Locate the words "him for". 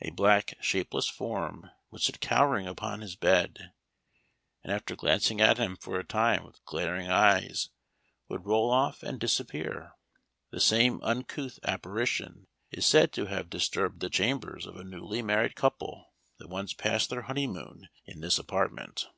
5.58-5.98